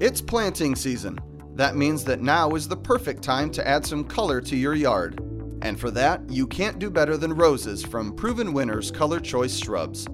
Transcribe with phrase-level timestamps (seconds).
[0.00, 1.18] It's planting season.
[1.56, 5.20] That means that now is the perfect time to add some color to your yard.
[5.60, 10.06] And for that, you can't do better than roses from Proven Winners Color Choice Shrubs.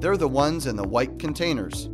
[0.00, 1.90] They're the ones in the white containers.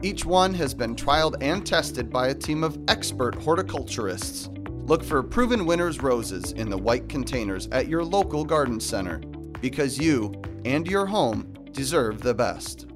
[0.00, 4.48] Each one has been trialed and tested by a team of expert horticulturists.
[4.86, 9.18] Look for Proven Winners roses in the white containers at your local garden center
[9.60, 10.32] because you
[10.64, 12.86] and your home deserve the best.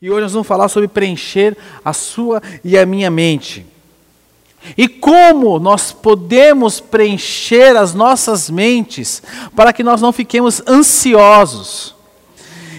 [0.00, 3.66] E hoje nós vamos falar sobre preencher a sua e a minha mente.
[4.76, 9.20] E como nós podemos preencher as nossas mentes
[9.56, 11.96] para que nós não fiquemos ansiosos.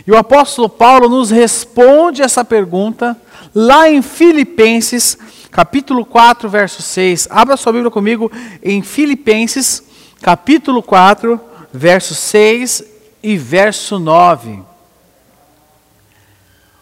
[0.08, 3.20] E o apóstolo Paulo nos responde essa pergunta
[3.54, 5.18] lá em Filipenses,
[5.52, 7.27] capítulo 4, verso 6.
[7.30, 8.32] Abra sua Bíblia comigo
[8.63, 9.84] em Filipenses,
[10.22, 11.38] capítulo 4,
[11.74, 12.82] verso 6
[13.22, 14.69] e verso 9.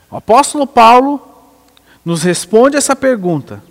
[0.10, 1.22] O apóstolo Paulo
[2.04, 3.62] nos responde essa pergunta: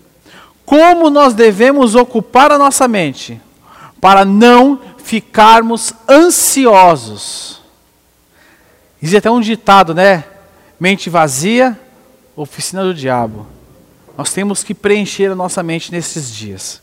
[0.65, 3.41] como nós devemos ocupar a nossa mente
[4.01, 7.63] para não ficarmos ansiosos?
[9.01, 10.25] Existe até um ditado, né?
[10.79, 11.79] Mente vazia,
[12.35, 13.47] oficina do diabo.
[14.17, 16.83] Nós temos que preencher a nossa mente nesses dias.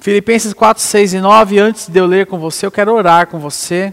[0.00, 3.38] Filipenses 4, 6 e 9, antes de eu ler com você, eu quero orar com
[3.38, 3.92] você,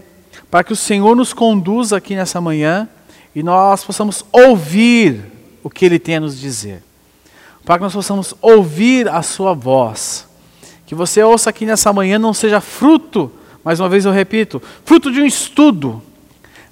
[0.50, 2.88] para que o Senhor nos conduza aqui nessa manhã
[3.34, 5.24] e nós possamos ouvir
[5.62, 6.82] o que Ele tem a nos dizer.
[7.64, 10.26] Para que nós possamos ouvir a Sua voz.
[10.86, 13.30] Que você ouça aqui nessa manhã não seja fruto,
[13.62, 16.02] mais uma vez eu repito, fruto de um estudo,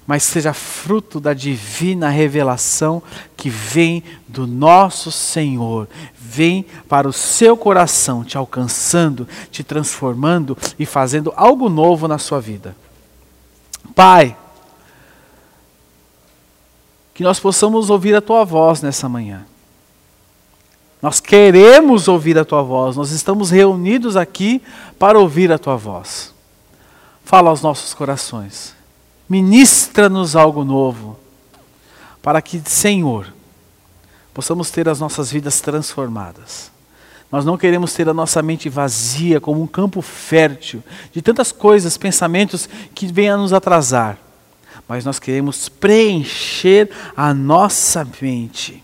[0.07, 3.03] mas seja fruto da divina revelação
[3.35, 10.85] que vem do nosso Senhor, vem para o seu coração, te alcançando, te transformando e
[10.85, 12.75] fazendo algo novo na sua vida.
[13.93, 14.35] Pai,
[17.17, 19.43] que nós possamos ouvir a tua voz nessa manhã.
[21.01, 24.61] Nós queremos ouvir a tua voz, nós estamos reunidos aqui
[24.99, 26.31] para ouvir a tua voz.
[27.25, 28.75] Fala aos nossos corações,
[29.27, 31.17] ministra-nos algo novo,
[32.21, 33.33] para que, Senhor,
[34.31, 36.69] possamos ter as nossas vidas transformadas.
[37.31, 41.97] Nós não queremos ter a nossa mente vazia como um campo fértil de tantas coisas,
[41.97, 44.19] pensamentos que venham a nos atrasar
[44.87, 48.83] mas nós queremos preencher a nossa mente.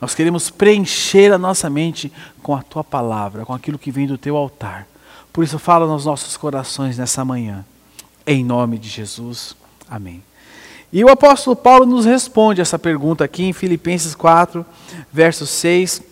[0.00, 4.18] Nós queremos preencher a nossa mente com a tua palavra, com aquilo que vem do
[4.18, 4.86] teu altar.
[5.32, 7.64] Por isso, fala nos nossos corações nessa manhã.
[8.26, 9.56] Em nome de Jesus.
[9.88, 10.22] Amém.
[10.92, 14.64] E o apóstolo Paulo nos responde essa pergunta aqui em Filipenses 4,
[15.10, 16.02] verso 6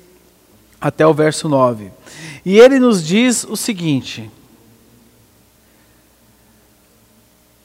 [0.80, 1.90] até o verso 9.
[2.44, 4.30] E ele nos diz o seguinte: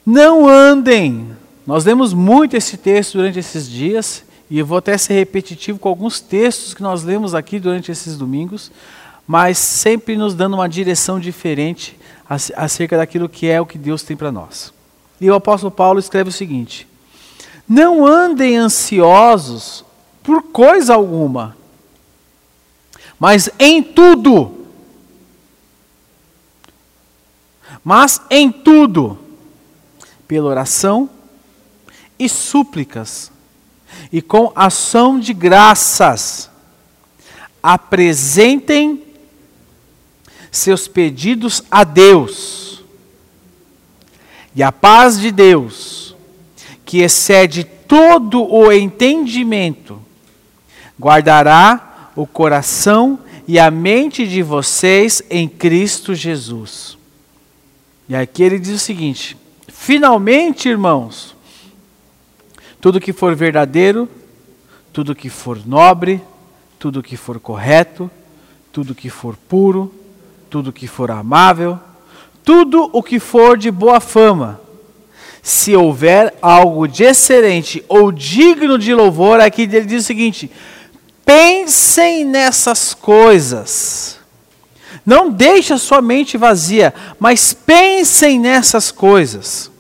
[0.06, 5.16] Não andem nós lemos muito esse texto durante esses dias, e eu vou até ser
[5.16, 8.72] repetitivo com alguns textos que nós lemos aqui durante esses domingos,
[9.28, 11.98] mas sempre nos dando uma direção diferente
[12.56, 14.72] acerca daquilo que é o que Deus tem para nós.
[15.20, 16.88] E o apóstolo Paulo escreve o seguinte:
[17.68, 19.84] Não andem ansiosos
[20.22, 21.58] por coisa alguma,
[23.20, 24.52] mas em tudo.
[27.84, 29.18] Mas em tudo,
[30.28, 31.08] pela oração
[32.18, 33.32] e súplicas,
[34.12, 36.50] e com ação de graças,
[37.62, 39.04] apresentem
[40.52, 42.84] seus pedidos a Deus.
[44.56, 46.16] E a paz de Deus,
[46.86, 50.02] que excede todo o entendimento,
[51.00, 56.98] guardará o coração e a mente de vocês em Cristo Jesus.
[58.08, 59.38] E aqui ele diz o seguinte:
[59.68, 61.35] finalmente, irmãos,
[62.86, 64.08] tudo que for verdadeiro,
[64.94, 66.22] tudo que for nobre,
[66.78, 68.12] tudo que for correto,
[68.72, 69.92] tudo que for puro,
[70.52, 71.80] tudo que for amável,
[72.44, 74.62] tudo o que for de boa fama.
[75.42, 80.52] Se houver algo de excelente ou digno de louvor, aqui ele diz o seguinte:
[81.26, 84.20] pensem nessas coisas.
[85.04, 89.72] Não deixe a sua mente vazia, mas pensem nessas coisas.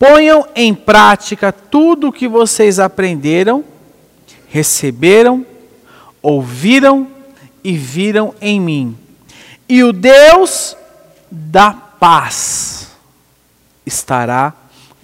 [0.00, 3.62] Ponham em prática tudo o que vocês aprenderam,
[4.48, 5.44] receberam,
[6.22, 7.06] ouviram
[7.62, 8.98] e viram em mim.
[9.68, 10.74] E o Deus
[11.30, 12.88] da paz
[13.84, 14.54] estará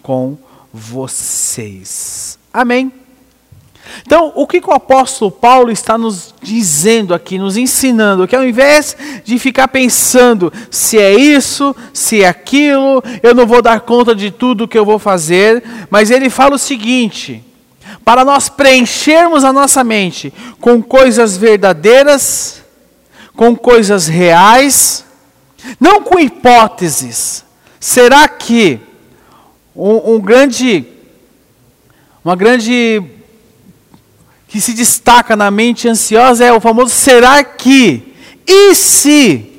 [0.02, 0.38] com
[0.72, 2.38] vocês.
[2.50, 2.90] Amém.
[4.02, 8.26] Então, o que, o apóstolo Paulo está nos dizendo aqui, nos ensinando?
[8.26, 13.62] Que ao invés de ficar pensando se é isso, se é aquilo, eu não vou
[13.62, 17.42] dar conta de tudo que eu vou fazer, mas ele fala o seguinte:
[18.04, 22.62] para nós preenchermos a nossa mente com coisas verdadeiras,
[23.34, 25.04] com coisas reais,
[25.80, 27.44] não com hipóteses.
[27.80, 28.80] Será que
[29.74, 30.84] um, um grande,
[32.24, 33.02] uma grande
[34.48, 38.14] que se destaca na mente ansiosa é o famoso será que?
[38.46, 39.52] E se?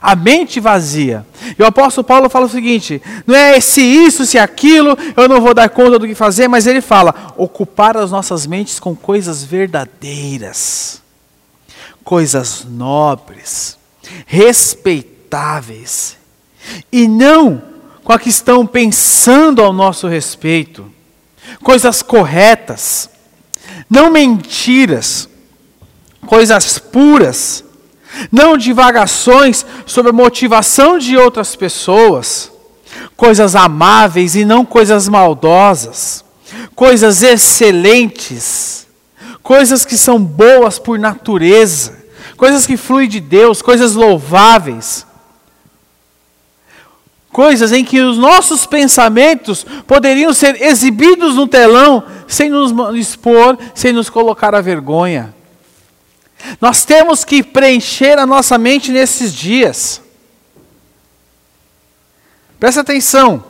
[0.00, 1.24] A mente vazia.
[1.56, 5.40] E o apóstolo Paulo fala o seguinte: não é se isso, se aquilo, eu não
[5.40, 9.44] vou dar conta do que fazer, mas ele fala: ocupar as nossas mentes com coisas
[9.44, 11.00] verdadeiras,
[12.02, 13.78] coisas nobres,
[14.26, 16.16] respeitáveis,
[16.90, 17.62] e não
[18.02, 20.90] com a que estão pensando ao nosso respeito,
[21.62, 23.08] coisas corretas,
[23.88, 25.28] não mentiras,
[26.26, 27.64] coisas puras,
[28.30, 32.50] não divagações sobre a motivação de outras pessoas,
[33.16, 36.24] coisas amáveis e não coisas maldosas,
[36.74, 38.86] coisas excelentes,
[39.42, 42.04] coisas que são boas por natureza,
[42.36, 45.06] coisas que fluem de Deus, coisas louváveis.
[47.32, 53.92] Coisas em que os nossos pensamentos poderiam ser exibidos no telão sem nos expor, sem
[53.92, 55.34] nos colocar à vergonha.
[56.60, 60.02] Nós temos que preencher a nossa mente nesses dias.
[62.60, 63.42] Presta atenção.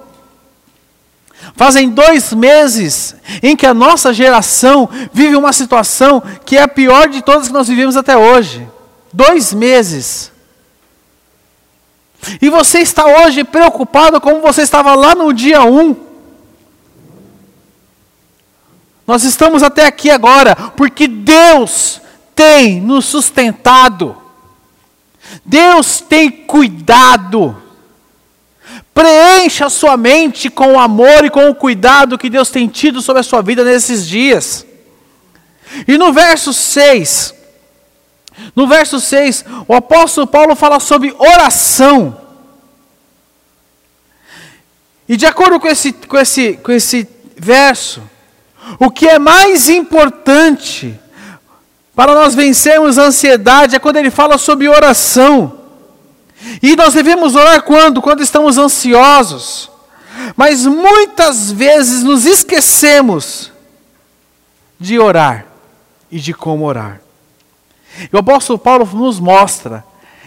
[1.56, 7.08] Fazem dois meses em que a nossa geração vive uma situação que é a pior
[7.08, 8.67] de todas que nós vivemos até hoje.
[9.12, 10.31] Dois meses.
[12.41, 15.81] E você está hoje preocupado como você estava lá no dia 1.
[15.81, 15.97] Um.
[19.07, 22.01] Nós estamos até aqui agora porque Deus
[22.35, 24.17] tem nos sustentado.
[25.45, 27.61] Deus tem cuidado.
[28.95, 33.01] Preencha a sua mente com o amor e com o cuidado que Deus tem tido
[33.01, 34.67] sobre a sua vida nesses dias.
[35.89, 37.35] E no verso 6,
[38.55, 42.19] no verso 6, o apóstolo Paulo fala sobre oração.
[45.08, 48.02] E de acordo com esse, com esse, com esse verso,
[48.79, 50.99] o que é mais importante
[51.94, 55.61] para nós vencermos a ansiedade é quando ele fala sobre oração.
[56.62, 58.00] E nós devemos orar quando?
[58.00, 59.70] Quando estamos ansiosos.
[60.34, 63.52] Mas muitas vezes nos esquecemos
[64.81, 65.46] de orar
[66.11, 67.02] e de como orar.
[68.00, 69.85] E o apóstolo Paulo nos mostra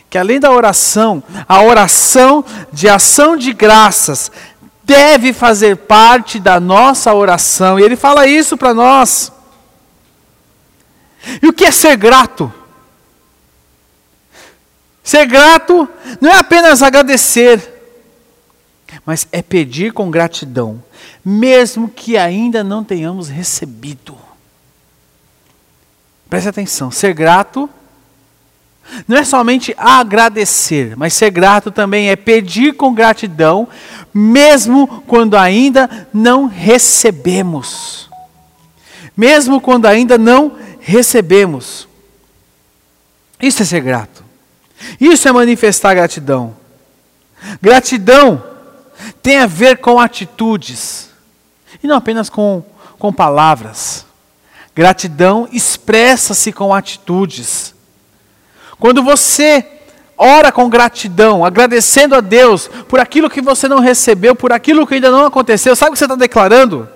[0.09, 4.31] que além da oração, a oração de ação de graças
[4.83, 7.79] deve fazer parte da nossa oração.
[7.79, 9.31] E ele fala isso para nós.
[11.41, 12.53] E o que é ser grato?
[15.03, 15.87] Ser grato
[16.21, 17.73] não é apenas agradecer,
[19.05, 20.83] mas é pedir com gratidão,
[21.23, 24.24] mesmo que ainda não tenhamos recebido.
[26.29, 27.69] Preste atenção, ser grato
[29.07, 33.67] não é somente agradecer, mas ser grato também é pedir com gratidão,
[34.13, 38.09] mesmo quando ainda não recebemos.
[39.17, 41.87] Mesmo quando ainda não recebemos.
[43.41, 44.23] Isso é ser grato.
[44.99, 46.55] Isso é manifestar gratidão.
[47.61, 48.43] Gratidão
[49.21, 51.09] tem a ver com atitudes,
[51.83, 52.63] e não apenas com,
[52.97, 54.05] com palavras.
[54.75, 57.73] Gratidão expressa-se com atitudes.
[58.77, 59.65] Quando você
[60.17, 64.95] ora com gratidão, agradecendo a Deus por aquilo que você não recebeu, por aquilo que
[64.95, 66.89] ainda não aconteceu, sabe o que você está declarando?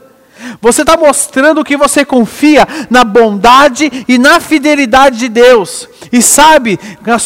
[0.62, 5.88] Você está mostrando que você confia na bondade e na fidelidade de Deus.
[6.12, 6.80] E sabe,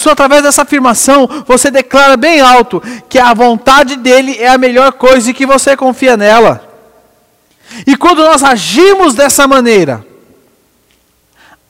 [0.10, 5.30] através dessa afirmação, você declara bem alto que a vontade dele é a melhor coisa
[5.30, 6.68] e que você confia nela.
[7.88, 10.13] E quando nós agimos dessa maneira,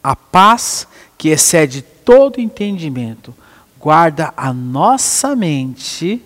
[0.03, 3.33] a paz que excede todo entendimento
[3.79, 6.21] guarda a nossa mente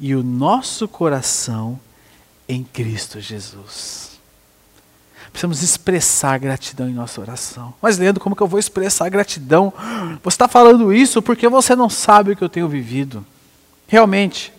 [0.00, 1.78] e o nosso coração
[2.48, 4.12] em Cristo Jesus.
[5.30, 7.72] Precisamos expressar gratidão em nossa oração.
[7.80, 9.72] Mas, Leandro, como que eu vou expressar gratidão?
[10.22, 13.24] Você está falando isso porque você não sabe o que eu tenho vivido.
[13.86, 14.52] Realmente,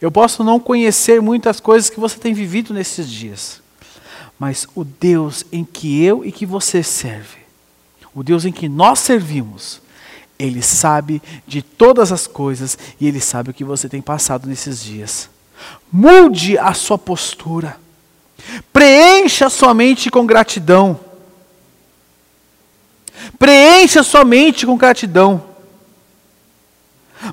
[0.00, 3.62] eu posso não conhecer muitas coisas que você tem vivido nesses dias.
[4.38, 7.45] Mas o Deus em que eu e que você serve,
[8.16, 9.82] o Deus em que nós servimos,
[10.38, 14.82] Ele sabe de todas as coisas e Ele sabe o que você tem passado nesses
[14.82, 15.28] dias.
[15.92, 17.78] Mude a sua postura.
[18.72, 20.98] Preencha sua mente com gratidão.
[23.38, 25.55] Preencha sua mente com gratidão.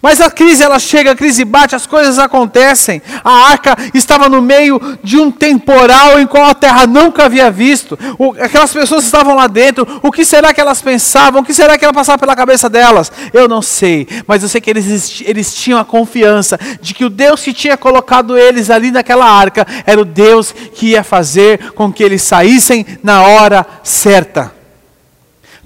[0.02, 3.02] Mas a crise ela chega, a crise bate, as coisas acontecem.
[3.24, 7.98] A arca estava no meio de um temporal em qual a terra nunca havia visto.
[8.18, 9.86] O, aquelas pessoas estavam lá dentro.
[10.02, 11.42] O que será que elas pensavam?
[11.42, 13.12] O que será que ela passava pela cabeça delas?
[13.34, 17.10] Eu não sei, mas eu sei que eles, eles tinham a confiança de que o
[17.10, 21.92] Deus que tinha colocado eles ali naquela arca era o Deus que ia fazer com
[21.92, 24.54] que eles saíssem na hora certa.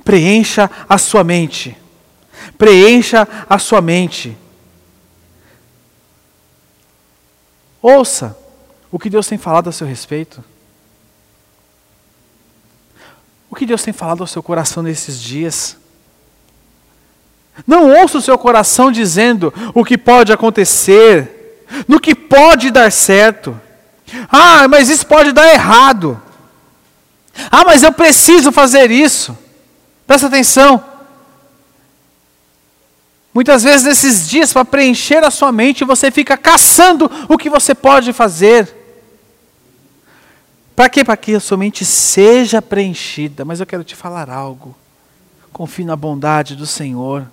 [0.03, 1.86] Preencha a sua mente
[2.57, 4.37] Preencha a sua mente.
[7.81, 8.37] Ouça
[8.91, 10.43] o que Deus tem falado a seu respeito.
[13.49, 15.77] O que Deus tem falado ao seu coração nesses dias.
[17.65, 23.59] Não ouça o seu coração dizendo o que pode acontecer, no que pode dar certo.
[24.29, 26.21] Ah, mas isso pode dar errado.
[27.51, 29.37] Ah, mas eu preciso fazer isso.
[30.05, 30.83] Presta atenção.
[33.37, 37.75] Muitas vezes nesses dias, para preencher a sua mente, você fica caçando o que você
[37.75, 38.75] pode fazer.
[40.75, 41.03] Para quê?
[41.03, 43.45] Para que a sua mente seja preenchida.
[43.45, 44.75] Mas eu quero te falar algo.
[45.53, 47.29] Confie na bondade do Senhor.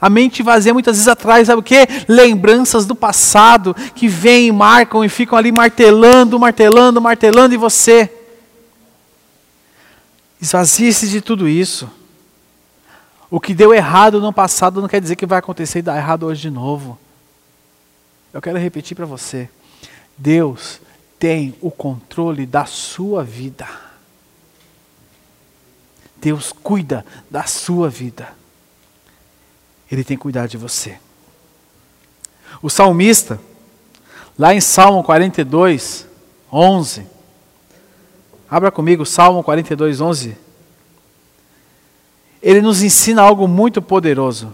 [0.00, 1.86] A mente vazia muitas vezes atrás, sabe o quê?
[2.08, 8.10] Lembranças do passado que vêm, marcam e ficam ali martelando, martelando, martelando em você.
[10.40, 11.86] Esvazie-se de tudo isso.
[13.34, 16.24] O que deu errado no passado não quer dizer que vai acontecer e dar errado
[16.24, 16.96] hoje de novo.
[18.32, 19.50] Eu quero repetir para você.
[20.16, 20.80] Deus
[21.18, 23.66] tem o controle da sua vida.
[26.18, 28.28] Deus cuida da sua vida.
[29.90, 30.96] Ele tem cuidado de você.
[32.62, 33.40] O salmista,
[34.38, 36.06] lá em Salmo 42,
[36.52, 37.04] 11.
[38.48, 40.43] Abra comigo, Salmo 42, 11
[42.44, 44.52] ele nos ensina algo muito poderoso.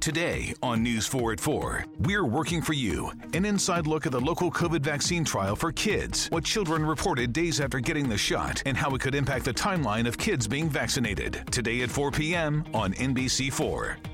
[0.00, 3.10] Today on News 4 at 4, we're working for you.
[3.32, 7.60] An inside look at the local COVID vaccine trial for kids, what children reported days
[7.60, 11.42] after getting the shot, and how it could impact the timeline of kids being vaccinated.
[11.50, 12.64] Today at 4 p.m.
[12.74, 14.13] on NBC4.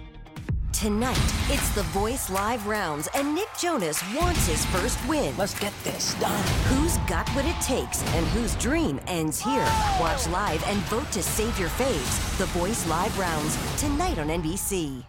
[0.73, 1.17] Tonight,
[1.49, 5.35] it's the Voice Live rounds, and Nick Jonas wants his first win.
[5.37, 6.43] Let's get this done.
[6.69, 9.67] Who's got what it takes and whose dream ends here?
[9.99, 12.37] Watch live and vote to save your faves.
[12.37, 15.03] The Voice Live rounds, tonight on NBC.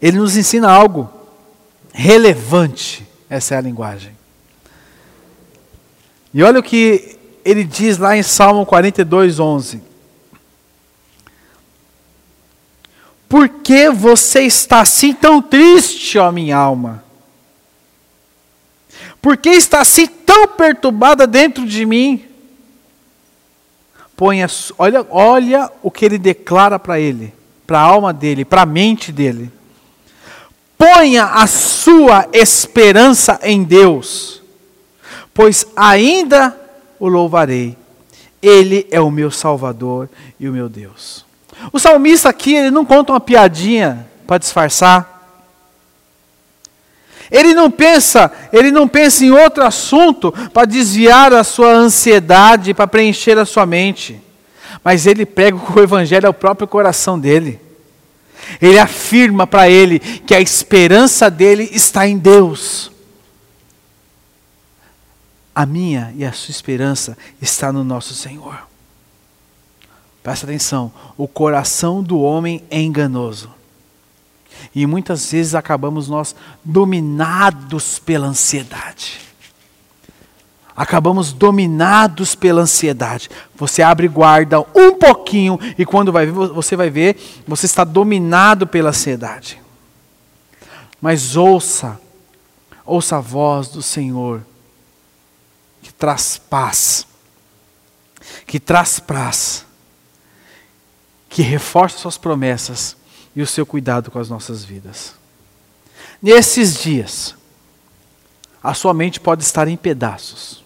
[0.00, 1.08] Ele nos ensina algo
[1.92, 3.06] relevante.
[3.30, 4.16] Essa é a linguagem.
[6.34, 9.87] E olha o que ele diz lá em Salmo 42, 11.
[13.28, 17.04] Por que você está assim tão triste, ó minha alma?
[19.20, 22.24] Por que está assim tão perturbada dentro de mim?
[24.16, 24.46] Ponha,
[24.78, 27.34] olha, olha o que ele declara para ele,
[27.66, 29.52] para a alma dele, para a mente dele.
[30.78, 34.42] Ponha a sua esperança em Deus,
[35.34, 36.58] pois ainda
[36.98, 37.76] o louvarei.
[38.40, 40.08] Ele é o meu Salvador
[40.38, 41.27] e o meu Deus.
[41.72, 45.18] O salmista aqui, ele não conta uma piadinha para disfarçar.
[47.30, 52.86] Ele não pensa, ele não pensa em outro assunto para desviar a sua ansiedade, para
[52.86, 54.20] preencher a sua mente.
[54.82, 57.60] Mas ele prega o evangelho ao próprio coração dele.
[58.62, 62.90] Ele afirma para ele que a esperança dele está em Deus.
[65.54, 68.67] A minha e a sua esperança está no nosso Senhor.
[70.28, 73.50] Presta atenção, o coração do homem é enganoso.
[74.74, 79.22] E muitas vezes acabamos nós dominados pela ansiedade.
[80.76, 83.30] Acabamos dominados pela ansiedade.
[83.56, 87.16] Você abre guarda um pouquinho e quando vai ver, você vai ver,
[87.46, 89.58] você está dominado pela ansiedade.
[91.00, 91.98] Mas ouça,
[92.84, 94.42] ouça a voz do Senhor
[95.80, 97.06] que traz paz,
[98.46, 99.66] que traz paz
[101.28, 102.96] que reforça suas promessas
[103.34, 105.14] e o seu cuidado com as nossas vidas.
[106.20, 107.34] Nesses dias,
[108.62, 110.64] a sua mente pode estar em pedaços.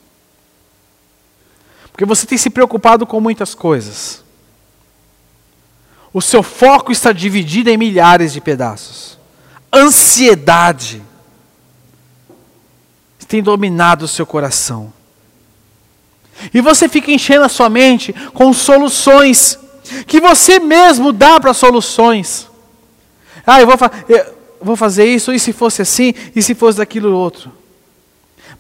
[1.91, 4.23] Porque você tem se preocupado com muitas coisas.
[6.13, 9.19] O seu foco está dividido em milhares de pedaços.
[9.73, 11.03] Ansiedade
[13.33, 14.93] tem dominado o seu coração.
[16.53, 19.59] E você fica enchendo a sua mente com soluções
[20.07, 22.49] que você mesmo dá para soluções.
[23.47, 26.79] Ah, eu vou, fa eu vou fazer isso, e se fosse assim, e se fosse
[26.79, 27.53] daquilo outro.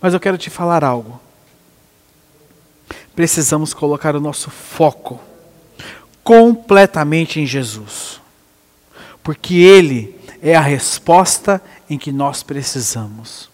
[0.00, 1.20] Mas eu quero te falar algo.
[3.14, 5.20] Precisamos colocar o nosso foco
[6.24, 8.20] completamente em Jesus.
[9.22, 13.48] Porque Ele é a resposta em que nós precisamos.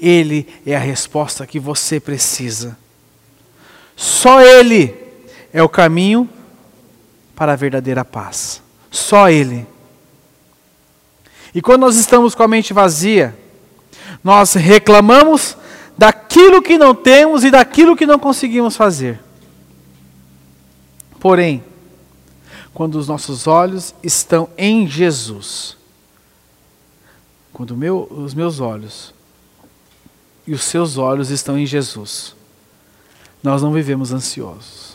[0.00, 2.76] Ele é a resposta que você precisa.
[3.94, 4.94] Só Ele
[5.52, 6.28] é o caminho
[7.34, 8.62] para a verdadeira paz.
[8.90, 9.66] Só Ele.
[11.54, 13.36] E quando nós estamos com a mente vazia,
[14.22, 15.56] nós reclamamos
[15.96, 19.20] daquilo que não temos e daquilo que não conseguimos fazer.
[21.20, 21.62] Porém,
[22.72, 25.76] quando os nossos olhos estão em Jesus,
[27.52, 29.14] quando meu, os meus olhos
[30.44, 32.34] e os seus olhos estão em Jesus,
[33.42, 34.93] nós não vivemos ansiosos,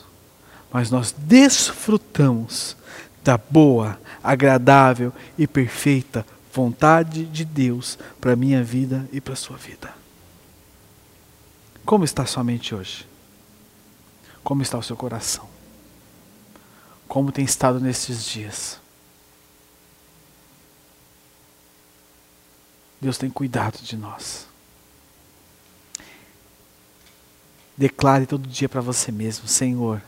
[0.71, 2.75] mas nós desfrutamos
[3.23, 9.37] da boa, agradável e perfeita vontade de Deus para a minha vida e para a
[9.37, 9.93] sua vida.
[11.85, 13.07] Como está sua mente hoje?
[14.43, 15.47] Como está o seu coração?
[17.07, 18.79] Como tem estado nesses dias?
[23.01, 24.45] Deus tem cuidado de nós.
[27.77, 30.01] Declare todo dia para você mesmo: Senhor,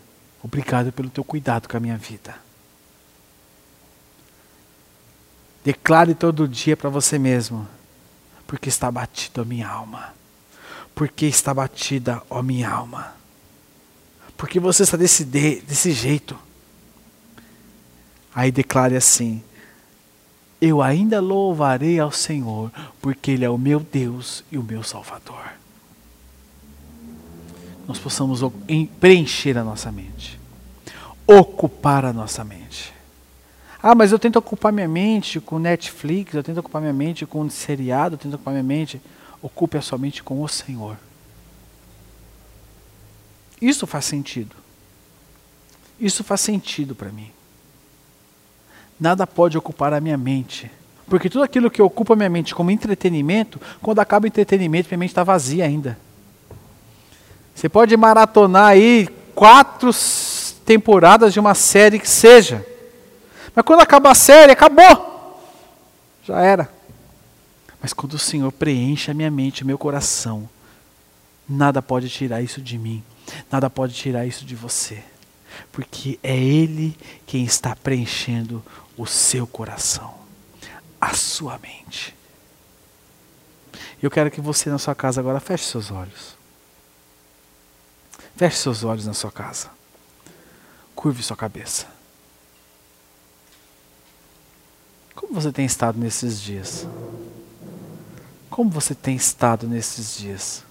[0.43, 2.35] obrigado pelo teu cuidado com a minha vida.
[5.63, 7.67] Declare todo dia para você mesmo:
[8.47, 10.13] porque está batida a minha alma.
[10.93, 13.15] Porque está batida a minha alma.
[14.35, 16.37] Porque você está desse, desse jeito.
[18.33, 19.43] Aí declare assim:
[20.59, 22.71] Eu ainda louvarei ao Senhor,
[23.01, 25.61] porque Ele é o meu Deus e o meu Salvador
[27.91, 28.39] nós possamos
[29.01, 30.39] preencher a nossa mente,
[31.27, 32.93] ocupar a nossa mente.
[33.81, 37.49] Ah, mas eu tento ocupar minha mente com Netflix, eu tento ocupar minha mente com
[37.49, 39.01] seriado, eu tento ocupar minha mente.
[39.41, 40.97] Ocupe a sua mente com o Senhor.
[43.59, 44.55] Isso faz sentido.
[45.99, 47.31] Isso faz sentido para mim.
[48.99, 50.69] Nada pode ocupar a minha mente.
[51.07, 55.09] Porque tudo aquilo que ocupa minha mente como entretenimento, quando acaba o entretenimento, minha mente
[55.09, 55.97] está vazia ainda.
[57.53, 59.91] Você pode maratonar aí quatro
[60.71, 62.65] temporadas de uma série que seja.
[63.53, 65.37] Mas quando acaba a série, acabou.
[66.23, 66.71] Já era.
[67.81, 70.49] Mas quando o Senhor preenche a minha mente, o meu coração,
[71.47, 73.03] nada pode tirar isso de mim.
[73.51, 75.03] Nada pode tirar isso de você.
[75.73, 78.63] Porque é Ele quem está preenchendo
[78.95, 80.15] o seu coração,
[81.01, 82.15] a sua mente.
[84.01, 86.37] Eu quero que você na sua casa agora feche seus olhos.
[88.37, 89.80] Feche seus olhos na sua casa.
[91.01, 91.87] Curve sua cabeça.
[95.15, 96.85] Como você tem estado nesses dias?
[98.51, 100.63] Como você tem estado nesses dias?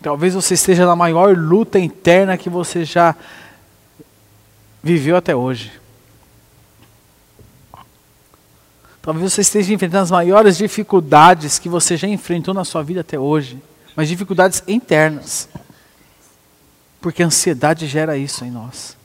[0.00, 3.16] Talvez você esteja na maior luta interna que você já
[4.80, 5.72] viveu até hoje.
[9.02, 13.18] Talvez você esteja enfrentando as maiores dificuldades que você já enfrentou na sua vida até
[13.18, 13.60] hoje
[13.94, 15.48] mas dificuldades internas.
[17.02, 18.96] Porque a ansiedade gera isso em nós.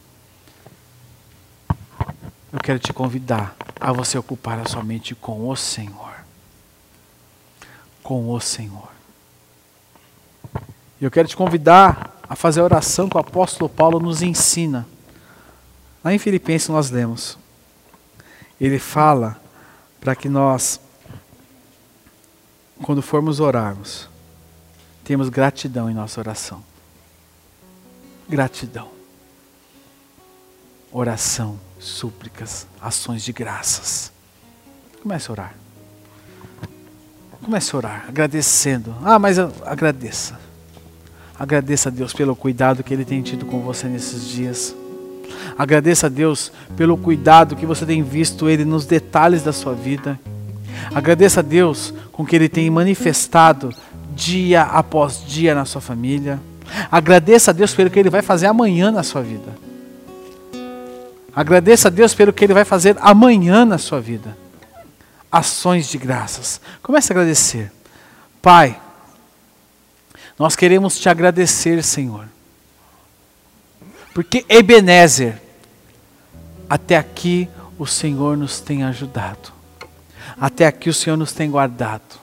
[2.54, 6.14] Eu quero te convidar a você ocupar a sua mente com o Senhor.
[8.04, 8.88] Com o Senhor.
[11.02, 14.88] E eu quero te convidar a fazer a oração que o apóstolo Paulo nos ensina.
[16.04, 17.36] Lá em Filipenses nós lemos.
[18.62, 19.42] Ele fala
[20.00, 20.80] para que nós,
[22.84, 24.08] quando formos orarmos,
[25.04, 26.64] temos gratidão em nossa oração.
[28.30, 28.90] Gratidão.
[30.92, 34.12] Oração, súplicas, ações de graças.
[35.02, 35.56] Comece a orar.
[37.44, 38.96] Comece a orar, agradecendo.
[39.04, 40.40] Ah, mas agradeça.
[41.40, 44.76] Agradeça a Deus pelo cuidado que Ele tem tido com você nesses dias.
[45.58, 50.20] Agradeça a Deus pelo cuidado que você tem visto Ele nos detalhes da sua vida.
[50.94, 53.74] Agradeça a Deus com que Ele tem manifestado
[54.16, 56.40] dia após dia na sua família.
[56.92, 59.58] Agradeça a Deus pelo que Ele vai fazer amanhã na sua vida.
[61.36, 64.36] Agradeça a Deus pelo que Ele vai fazer amanhã na sua vida.
[65.32, 66.60] Ações de graças.
[66.82, 67.72] Comece a agradecer.
[68.42, 68.80] Pai,
[70.40, 72.28] nós queremos te agradecer, Senhor.
[74.14, 75.40] Porque Ebenezer
[76.68, 79.54] Até aqui o Senhor nos tem ajudado.
[80.40, 82.20] Até aqui o Senhor nos tem guardado.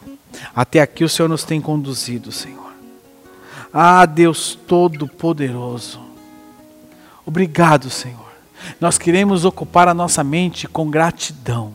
[0.54, 2.63] Até aqui o Senhor nos tem conduzido, Senhor.
[3.76, 5.98] Ah, Deus Todo-Poderoso.
[7.26, 8.20] Obrigado, Senhor.
[8.80, 11.72] Nós queremos ocupar a nossa mente com gratidão.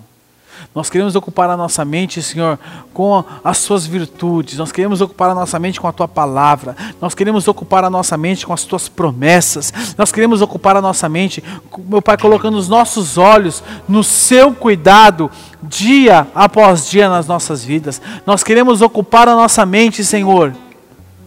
[0.74, 2.58] Nós queremos ocupar a nossa mente, Senhor,
[2.94, 4.58] com as suas virtudes.
[4.58, 6.74] Nós queremos ocupar a nossa mente com a tua palavra.
[7.02, 9.74] Nós queremos ocupar a nossa mente com as tuas promessas.
[9.98, 11.44] Nós queremos ocupar a nossa mente,
[11.80, 15.30] meu Pai, colocando os nossos olhos no seu cuidado
[15.62, 18.02] dia após dia nas nossas vidas.
[18.26, 20.54] Nós queremos ocupar a nossa mente, Senhor,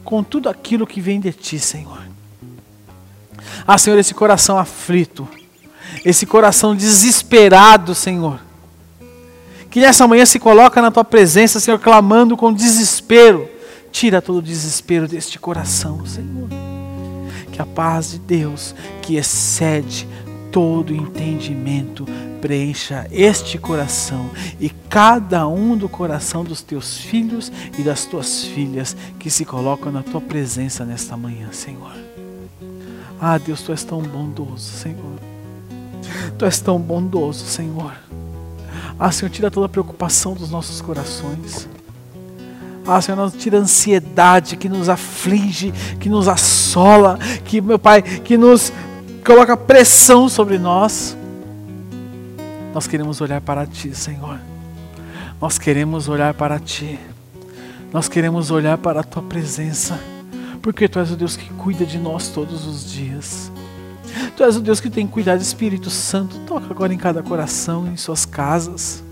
[0.04, 2.02] com tudo aquilo que vem de ti, Senhor.
[3.66, 5.28] Ah, Senhor, esse coração aflito,
[6.04, 8.40] esse coração desesperado, Senhor
[9.72, 13.48] que nessa manhã se coloca na tua presença, Senhor, clamando com desespero.
[13.90, 16.46] Tira todo o desespero deste coração, Senhor.
[17.50, 20.06] Que a paz de Deus, que excede
[20.52, 22.06] todo entendimento,
[22.40, 28.94] preencha este coração e cada um do coração dos teus filhos e das tuas filhas
[29.18, 31.92] que se colocam na tua presença nesta manhã, Senhor.
[33.18, 35.18] Ah, Deus, tu és tão bondoso, Senhor.
[36.36, 37.94] Tu és tão bondoso, Senhor.
[38.98, 41.68] Ah, Senhor, tira toda a preocupação dos nossos corações.
[42.86, 48.36] Ah, Senhor, tira a ansiedade que nos aflige, que nos assola, que, meu Pai, que
[48.36, 48.72] nos
[49.24, 51.16] coloca pressão sobre nós.
[52.74, 54.38] Nós queremos olhar para Ti, Senhor.
[55.40, 56.98] Nós queremos olhar para Ti.
[57.92, 59.98] Nós queremos olhar para a Tua presença.
[60.60, 63.50] Porque Tu és o Deus que cuida de nós todos os dias.
[64.36, 66.38] Tu és o Deus que tem cuidado, Espírito Santo.
[66.40, 69.02] Toca agora em cada coração, em suas casas.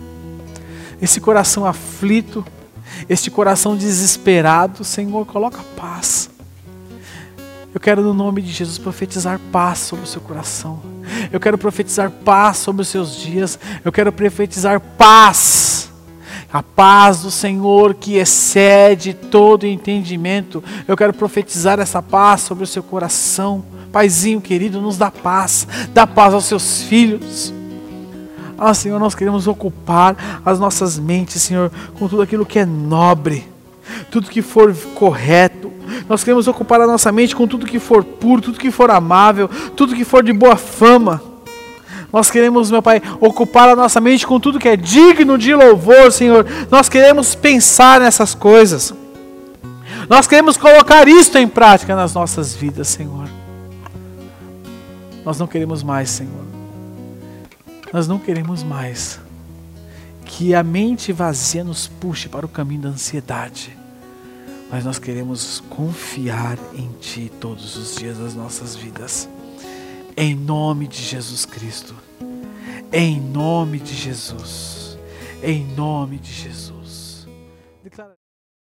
[1.00, 2.44] Esse coração aflito,
[3.08, 6.30] este coração desesperado, Senhor, coloca paz.
[7.72, 10.82] Eu quero, no nome de Jesus, profetizar paz sobre o seu coração.
[11.30, 13.58] Eu quero profetizar paz sobre os seus dias.
[13.84, 15.88] Eu quero profetizar paz.
[16.52, 20.64] A paz do Senhor que excede todo entendimento.
[20.88, 23.64] Eu quero profetizar essa paz sobre o seu coração.
[23.92, 27.52] Paizinho querido, nos dá paz, dá paz aos seus filhos.
[28.58, 33.48] Ah, Senhor, nós queremos ocupar as nossas mentes, Senhor, com tudo aquilo que é nobre,
[34.10, 35.72] tudo que for correto.
[36.08, 39.48] Nós queremos ocupar a nossa mente com tudo que for puro, tudo que for amável,
[39.76, 41.22] tudo que for de boa fama.
[42.12, 46.10] Nós queremos, meu Pai, ocupar a nossa mente com tudo que é digno de louvor,
[46.10, 46.44] Senhor.
[46.70, 48.92] Nós queremos pensar nessas coisas.
[50.08, 53.28] Nós queremos colocar isto em prática nas nossas vidas, Senhor.
[55.24, 56.44] Nós não queremos mais, Senhor.
[57.92, 59.20] Nós não queremos mais
[60.24, 63.76] que a mente vazia nos puxe para o caminho da ansiedade.
[64.70, 69.28] Mas nós queremos confiar em Ti todos os dias das nossas vidas.
[70.16, 71.94] Em nome de Jesus Cristo.
[72.92, 74.98] Em nome de Jesus.
[75.42, 77.26] Em nome de Jesus.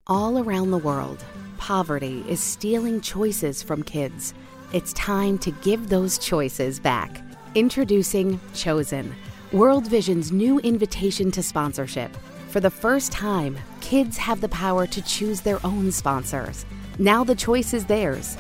[0.06, 1.18] All around the world,
[1.58, 4.34] poverty is stealing choices from kids.
[4.72, 7.22] It's time to give those choices back.
[7.54, 9.12] Introducing Chosen,
[9.52, 12.10] World Vision's new invitation to sponsorship.
[12.50, 16.66] For the first time, kids have the power to choose their own sponsors.
[16.98, 18.36] Now the choice is theirs.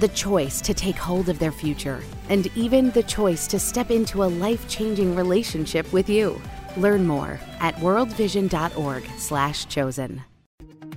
[0.00, 4.24] The choice to take hold of their future, and even the choice to step into
[4.24, 6.42] a life-changing relationship with you.
[6.76, 10.22] Learn more at worldvision.org/chosen.